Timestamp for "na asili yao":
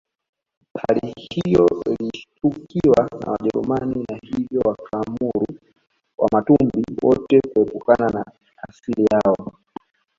8.09-9.53